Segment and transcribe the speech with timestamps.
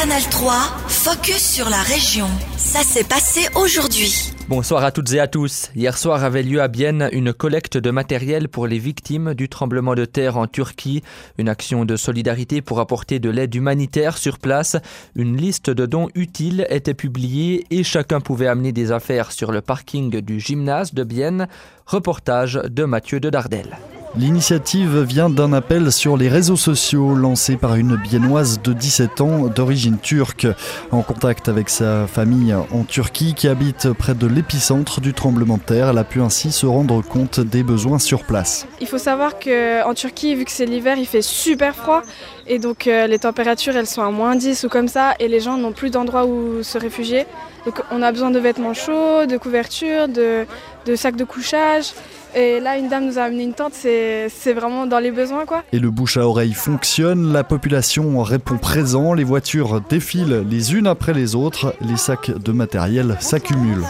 [0.00, 0.52] Canal 3,
[0.86, 2.28] focus sur la région.
[2.56, 4.32] Ça s'est passé aujourd'hui.
[4.48, 5.72] Bonsoir à toutes et à tous.
[5.74, 9.96] Hier soir avait lieu à Bienne une collecte de matériel pour les victimes du tremblement
[9.96, 11.02] de terre en Turquie.
[11.36, 14.76] Une action de solidarité pour apporter de l'aide humanitaire sur place.
[15.16, 19.62] Une liste de dons utiles était publiée et chacun pouvait amener des affaires sur le
[19.62, 21.48] parking du gymnase de Bienne.
[21.86, 23.76] Reportage de Mathieu de Dardel.
[24.16, 29.46] L'initiative vient d'un appel sur les réseaux sociaux lancé par une biennoise de 17 ans
[29.48, 30.46] d'origine turque,
[30.90, 35.62] en contact avec sa famille en Turquie qui habite près de l'épicentre du tremblement de
[35.62, 35.90] terre.
[35.90, 38.66] Elle a pu ainsi se rendre compte des besoins sur place.
[38.80, 42.02] Il faut savoir qu'en Turquie, vu que c'est l'hiver, il fait super froid
[42.46, 45.40] et donc euh, les températures elles sont à moins 10 ou comme ça et les
[45.40, 47.26] gens n'ont plus d'endroit où se réfugier.
[47.68, 50.46] Donc on a besoin de vêtements chauds, de couvertures, de,
[50.86, 51.92] de sacs de couchage.
[52.34, 55.64] Et là, une dame nous a amené une tente, c'est vraiment dans les besoins quoi.
[55.74, 60.86] Et le bouche à oreille fonctionne, la population répond présent, les voitures défilent les unes
[60.86, 63.84] après les autres, les sacs de matériel s'accumulent.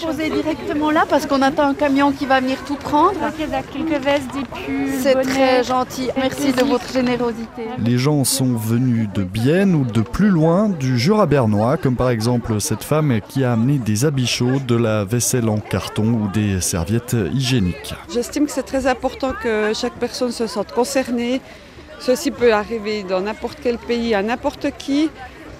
[0.00, 3.18] Déposer directement là parce qu'on attend un camion qui va venir tout prendre.
[3.36, 5.00] quelques vestes, des pulls.
[5.02, 6.08] C'est très gentil.
[6.16, 7.62] Merci de votre générosité.
[7.78, 12.10] Les gens sont venus de Bienne ou de plus loin, du Jura bernois, comme par
[12.10, 16.28] exemple cette femme qui a amené des habits chauds, de la vaisselle en carton ou
[16.28, 17.94] des serviettes hygiéniques.
[18.12, 21.40] J'estime que c'est très important que chaque personne se sente concernée.
[22.00, 25.10] Ceci peut arriver dans n'importe quel pays, à n'importe qui.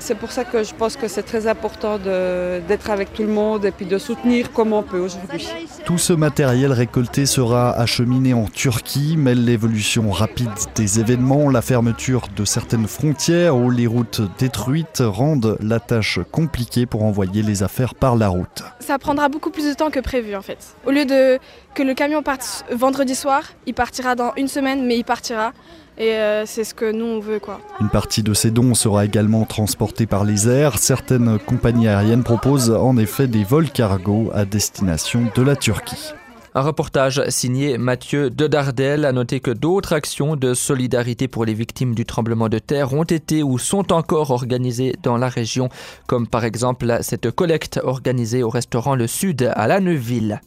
[0.01, 3.65] C'est pour ça que je pense que c'est très important d'être avec tout le monde
[3.65, 5.49] et puis de soutenir comme on peut aujourd'hui.
[5.85, 12.29] Tout ce matériel récolté sera acheminé en Turquie, mais l'évolution rapide des événements, la fermeture
[12.35, 17.95] de certaines frontières ou les routes détruites rendent la tâche compliquée pour envoyer les affaires
[17.95, 18.63] par la route.
[18.81, 20.77] Ça prendra beaucoup plus de temps que prévu en fait.
[20.87, 21.39] Au lieu de
[21.75, 25.53] que le camion parte vendredi soir, il partira dans une semaine, mais il partira.
[25.99, 27.61] Et euh, c'est ce que nous on veut quoi.
[27.81, 30.79] Une partie de ces dons sera également transportée par les airs.
[30.79, 36.13] Certaines compagnies aériennes proposent en effet des vols cargo à destination de la Turquie.
[36.55, 41.95] Un reportage signé Mathieu Dedardel a noté que d'autres actions de solidarité pour les victimes
[41.95, 45.69] du tremblement de terre ont été ou sont encore organisées dans la région,
[46.07, 50.41] comme par exemple cette collecte organisée au restaurant Le Sud à la Neuville.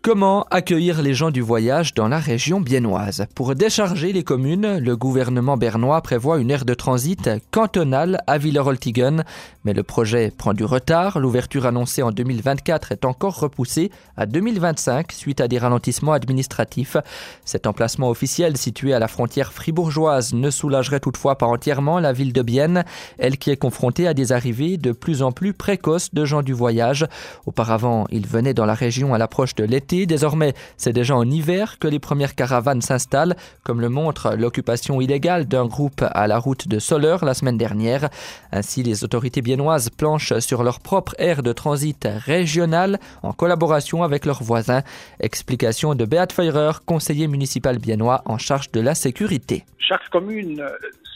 [0.00, 3.26] Comment accueillir les gens du voyage dans la région biennoise?
[3.34, 9.24] Pour décharger les communes, le gouvernement bernois prévoit une aire de transit cantonale à Villeholtigen,
[9.64, 11.18] mais le projet prend du retard.
[11.18, 16.96] L'ouverture annoncée en 2024 est encore repoussée à 2025 suite à des ralentissements administratifs.
[17.44, 22.32] Cet emplacement officiel situé à la frontière fribourgeoise ne soulagerait toutefois pas entièrement la ville
[22.32, 22.84] de Bienne,
[23.18, 26.52] elle qui est confrontée à des arrivées de plus en plus précoces de gens du
[26.52, 27.04] voyage.
[27.46, 31.78] Auparavant, ils venaient dans la région à l'approche de l'été Désormais, c'est déjà en hiver
[31.78, 36.68] que les premières caravanes s'installent, comme le montre l'occupation illégale d'un groupe à la route
[36.68, 38.10] de Soleure la semaine dernière.
[38.52, 44.26] Ainsi, les autorités biennoises planchent sur leur propre aire de transit régionale en collaboration avec
[44.26, 44.82] leurs voisins.
[45.20, 49.64] Explication de Beat Feurer, conseiller municipal biennois en charge de la sécurité.
[49.78, 50.62] Chaque commune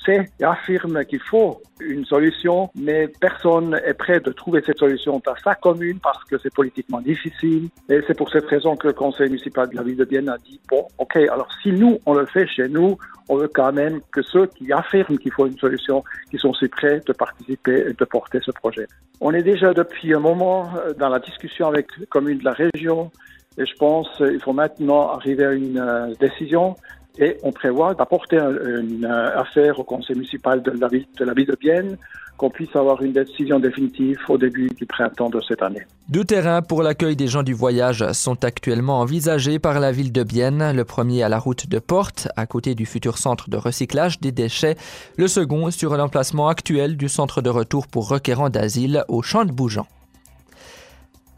[0.06, 5.20] sait et affirme qu'il faut une solution, mais personne n'est prêt de trouver cette solution
[5.24, 7.68] dans sa commune parce que c'est politiquement difficile.
[7.88, 10.38] Et c'est pour cette raison que le conseil municipal de la ville de Bienne a
[10.38, 12.96] dit, bon, ok, alors si nous, on le fait chez nous,
[13.28, 16.68] on veut quand même que ceux qui affirment qu'il faut une solution, qui sont aussi
[16.68, 18.86] prêts de participer et de porter ce projet.
[19.20, 22.52] On est déjà depuis un moment euh, dans la discussion avec les communes de la
[22.52, 23.10] région
[23.58, 26.74] et je pense qu'il faut maintenant arriver à une euh, décision
[27.18, 31.96] et on prévoit d'apporter une affaire au conseil municipal de la ville de, la Bienne
[32.36, 35.86] qu'on puisse avoir une décision définitive au début du printemps de cette année.
[36.08, 40.24] Deux terrains pour l'accueil des gens du voyage sont actuellement envisagés par la ville de
[40.24, 40.72] Bienne.
[40.74, 44.32] Le premier à la route de Porte, à côté du futur centre de recyclage des
[44.32, 44.76] déchets.
[45.18, 49.52] Le second sur l'emplacement actuel du centre de retour pour requérants d'asile au champ de
[49.52, 49.86] Bougeant.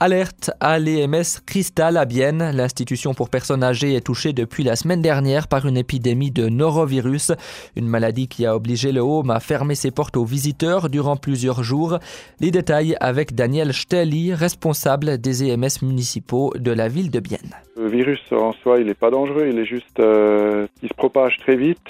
[0.04, 2.50] Alerte à l'EMS Cristal à Bienne.
[2.54, 7.32] L'institution pour personnes âgées est touchée depuis la semaine dernière par une épidémie de norovirus,
[7.74, 11.62] une maladie qui a obligé le Home à fermer ses portes aux visiteurs durant plusieurs
[11.62, 12.00] jours.
[12.38, 17.54] Les détails avec Daniel Stelly, responsable des EMS municipaux de la ville de Bienne.
[17.78, 21.38] Le virus en soi, il n'est pas dangereux, il est juste, euh, il se propage
[21.38, 21.80] très vite.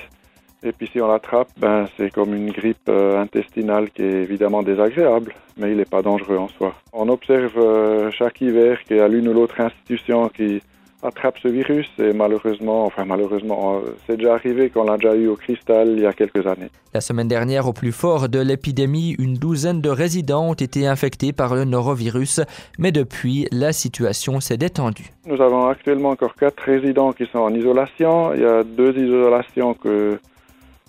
[0.64, 4.62] Et puis si on l'attrape, ben, c'est comme une grippe euh, intestinale qui est évidemment
[4.62, 6.75] désagréable, mais il n'est pas dangereux en soi.
[6.94, 10.62] On observe euh, chaque hiver qu'il y a l'une ou l'autre institution qui
[11.02, 15.28] attrape ce virus et malheureusement, enfin malheureusement, euh, c'est déjà arrivé qu'on l'a déjà eu
[15.28, 16.70] au cristal il y a quelques années.
[16.94, 21.34] La semaine dernière, au plus fort de l'épidémie, une douzaine de résidents ont été infectés
[21.34, 22.40] par le norovirus,
[22.78, 25.10] mais depuis, la situation s'est détendue.
[25.26, 28.32] Nous avons actuellement encore quatre résidents qui sont en isolation.
[28.32, 30.19] Il y a deux isolations que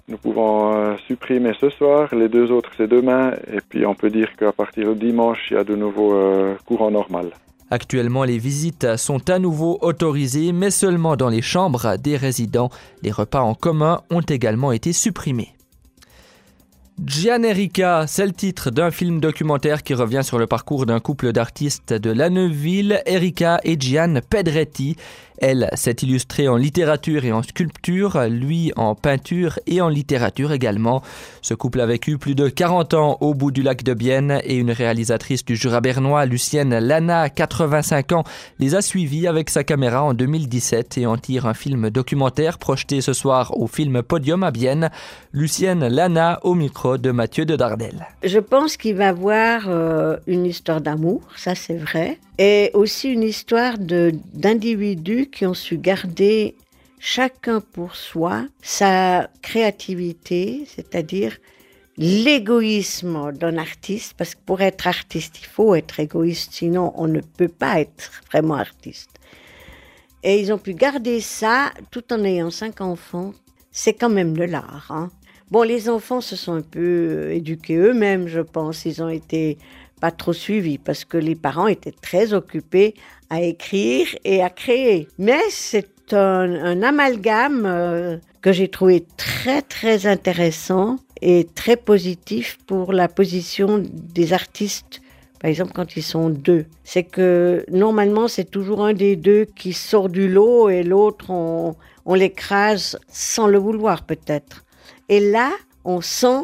[0.07, 4.11] Nous pouvons euh, supprimer ce soir, les deux autres c'est demain, et puis on peut
[4.11, 7.31] dire qu'à partir de dimanche, il y a de nouveau euh, courant normal.
[7.71, 12.69] Actuellement, les visites sont à nouveau autorisées, mais seulement dans les chambres des résidents.
[13.01, 15.54] Les repas en commun ont également été supprimés.
[17.03, 21.33] Gian Erika, c'est le titre d'un film documentaire qui revient sur le parcours d'un couple
[21.33, 24.95] d'artistes de Lanneville, Erika et Gian Pedretti.
[25.37, 31.01] Elle s'est illustrée en littérature et en sculpture, lui en peinture et en littérature également.
[31.41, 34.55] Ce couple a vécu plus de 40 ans au bout du lac de Bienne et
[34.55, 38.23] une réalisatrice du Jura bernois, Lucienne Lana, 85 ans,
[38.59, 43.01] les a suivis avec sa caméra en 2017 et en tire un film documentaire projeté
[43.01, 44.89] ce soir au film Podium à Bienne.
[45.33, 48.07] Lucienne Lana au micro de Mathieu de Dardel.
[48.23, 53.23] Je pense qu'il va voir euh, une histoire d'amour, ça c'est vrai, et aussi une
[53.23, 56.55] histoire d'individus qui ont su garder
[56.99, 61.37] chacun pour soi sa créativité, c'est-à-dire
[61.97, 67.21] l'égoïsme d'un artiste, parce que pour être artiste, il faut être égoïste, sinon on ne
[67.21, 69.09] peut pas être vraiment artiste.
[70.21, 73.33] Et ils ont pu garder ça tout en ayant cinq enfants.
[73.71, 74.87] C'est quand même de l'art.
[74.89, 75.09] Hein.
[75.51, 78.85] Bon, les enfants se sont un peu éduqués eux-mêmes, je pense.
[78.85, 79.59] Ils ont été
[80.01, 82.95] pas trop suivi parce que les parents étaient très occupés
[83.29, 85.07] à écrire et à créer.
[85.19, 92.91] Mais c'est un, amalgame euh, que j'ai trouvé très très intéressant et très positif pour
[92.91, 95.01] la position des artistes.
[95.39, 99.73] Par exemple, quand ils sont deux, c'est que normalement c'est toujours un des deux qui
[99.73, 101.75] sort du lot et l'autre on,
[102.05, 104.64] on l'écrase sans le vouloir peut-être.
[105.09, 105.51] Et là,
[105.83, 106.43] on sent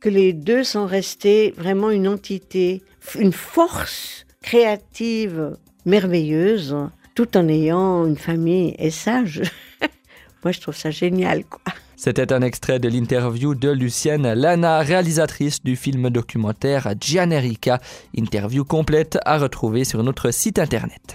[0.00, 2.82] que les deux sont restés vraiment une entité,
[3.18, 6.76] une force créative merveilleuse,
[7.14, 9.42] tout en ayant une famille et sage.
[10.44, 11.60] Moi, je trouve ça génial, quoi.
[12.04, 17.78] C'était un extrait de l'interview de Lucienne Lana, réalisatrice du film documentaire Gianerica.
[18.18, 21.14] Interview complète à retrouver sur notre site internet.